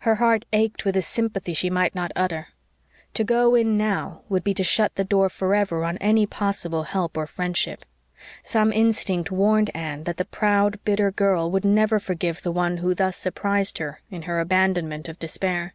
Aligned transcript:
Her 0.00 0.16
heart 0.16 0.44
ached 0.52 0.84
with 0.84 0.96
a 0.96 1.02
sympathy 1.02 1.54
she 1.54 1.70
might 1.70 1.94
not 1.94 2.10
utter. 2.16 2.48
To 3.14 3.22
go 3.22 3.54
in 3.54 3.76
now 3.78 4.22
would 4.28 4.42
be 4.42 4.52
to 4.54 4.64
shut 4.64 4.96
the 4.96 5.04
door 5.04 5.28
forever 5.28 5.84
on 5.84 5.98
any 5.98 6.26
possible 6.26 6.82
help 6.82 7.16
or 7.16 7.28
friendship. 7.28 7.84
Some 8.42 8.72
instinct 8.72 9.30
warned 9.30 9.70
Anne 9.76 10.02
that 10.02 10.16
the 10.16 10.24
proud, 10.24 10.80
bitter 10.84 11.12
girl 11.12 11.48
would 11.52 11.64
never 11.64 12.00
forgive 12.00 12.42
the 12.42 12.50
one 12.50 12.78
who 12.78 12.92
thus 12.92 13.16
surprised 13.16 13.78
her 13.78 14.00
in 14.10 14.22
her 14.22 14.40
abandonment 14.40 15.08
of 15.08 15.20
despair. 15.20 15.74